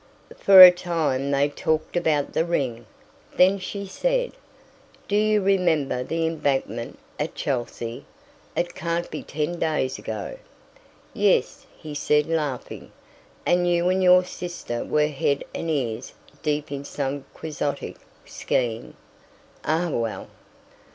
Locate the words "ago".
9.99-10.39